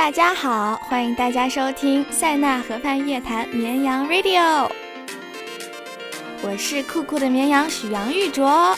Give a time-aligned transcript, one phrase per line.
[0.00, 4.66] 大家好，欢迎大家收听塞纳河畔夜谈绵羊 Radio，
[6.40, 8.74] 我是酷酷的绵羊许阳玉卓。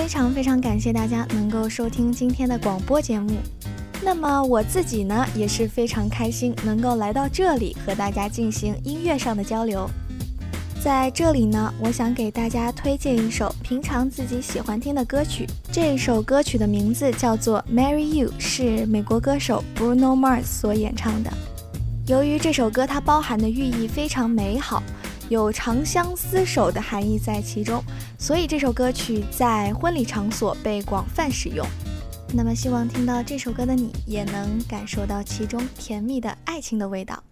[0.00, 3.36] 非常非常感谢大家能够收听今天的广播节目。
[4.02, 9.86] 那么我自己呢也是非常开心能够来到这里和大家进行音乐上的交流。
[10.82, 15.46] 在这里呢，我想给大家推荐一首平常自己喜欢听的歌曲。
[15.70, 21.30] 这首歌曲的名字叫做《Marry You》，是美国歌手 Bruno Mars 所演唱的。
[22.06, 24.82] 由于这首歌它包含的寓意非常美好。
[25.30, 27.80] 有长相厮守的含义在其中，
[28.18, 31.64] 所以这首歌曲在婚礼场所被广泛使用。
[32.34, 37.22] 那么，希望听到这首歌的你也能感受到其中甜蜜的爱情的味道。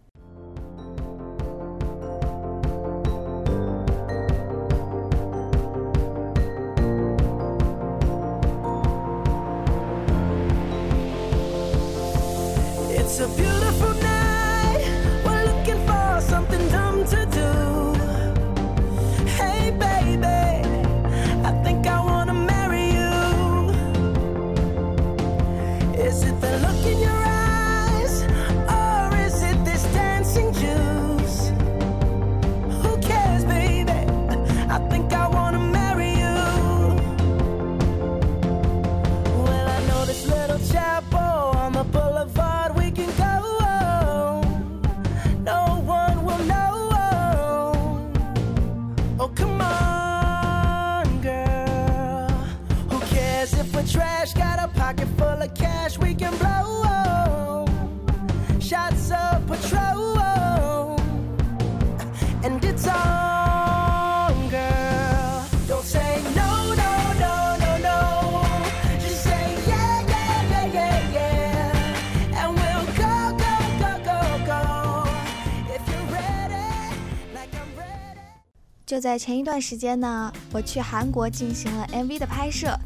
[12.91, 13.88] It's a beautiful
[76.13, 76.93] ready,
[77.33, 78.21] like I'm ready.
[78.85, 82.79] 就在前一段时间呢，我去韩国进行了 MV 的拍摄。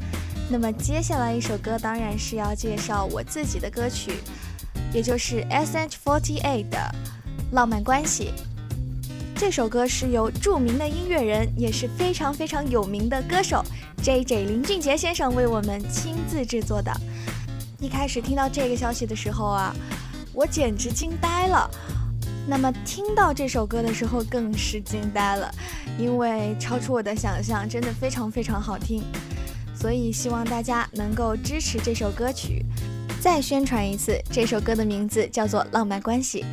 [0.49, 4.19] 那么接下来一首歌当然是要介绍我自己的歌曲，
[4.93, 6.77] 也就是 S.H.48 的
[7.51, 8.31] 《浪漫关系》。
[9.35, 13.65] 这首歌是由著名的音乐人，也是非常非常有名的歌手
[14.03, 14.45] J.J.
[14.45, 16.93] 林俊杰先生为我们亲自制作的。
[17.79, 19.75] 一开始听到这个消息的时候啊，
[20.31, 21.69] 我简直惊呆了。
[22.47, 25.51] 那么听到这首歌的时候更是惊呆了，
[25.97, 29.03] 因为超出我的想象，真的非常非常好听。
[29.75, 32.63] 所以希望大家能够支持这首歌曲，
[33.23, 34.21] 再宣传一次。
[34.29, 36.43] 这首歌的名字叫做《浪漫关系》。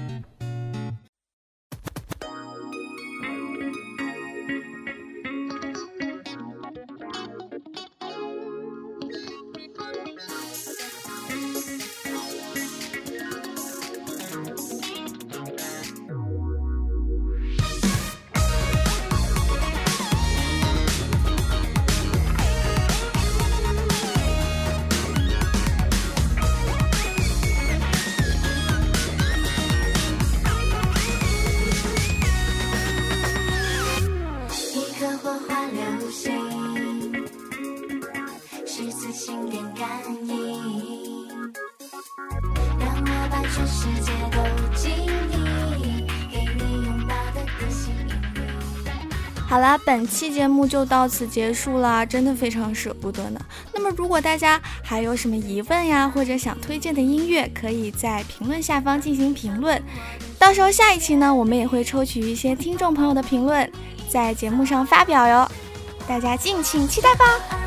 [49.48, 53.40] 好啦，本期节目就到此结束了，真的非常舍不得呢。
[53.74, 59.82] 那么，如果大家还有什么疑问呀，或者想推荐的音乐，可以在评论下方进行评论。
[60.38, 63.68] 到时候下一期呢，我们也会抽取一些听众朋友的评论，
[64.08, 65.50] 在节目上发表哟。
[66.06, 67.59] 大家敬请期待吧。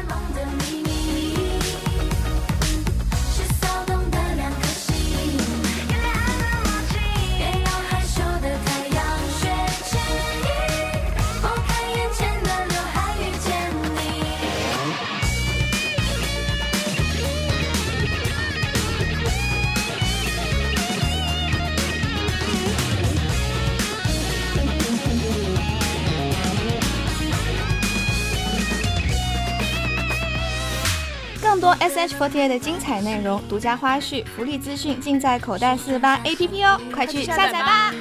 [31.75, 37.93] SH48 的精彩内容、独家花絮、福利资讯，尽在口袋四八 A P P 哦，快去下载吧！